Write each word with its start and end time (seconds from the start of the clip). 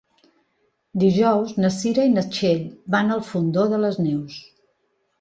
Dijous 1.03 1.53
na 1.59 1.71
Cira 1.77 2.07
i 2.11 2.15
na 2.15 2.25
Txell 2.31 2.65
van 2.99 3.19
al 3.19 3.25
Fondó 3.31 3.71
de 3.75 3.85
les 3.89 4.05
Neus. 4.09 4.45